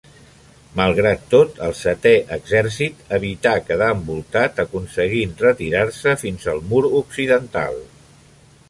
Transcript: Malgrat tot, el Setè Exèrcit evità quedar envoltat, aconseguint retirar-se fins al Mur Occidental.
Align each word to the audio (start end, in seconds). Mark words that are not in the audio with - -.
Malgrat 0.77 1.27
tot, 1.33 1.59
el 1.65 1.75
Setè 1.79 2.13
Exèrcit 2.37 3.05
evità 3.19 3.53
quedar 3.69 3.91
envoltat, 3.97 4.63
aconseguint 4.65 5.37
retirar-se 5.47 6.19
fins 6.25 6.51
al 6.57 6.69
Mur 6.73 6.85
Occidental. 7.05 7.81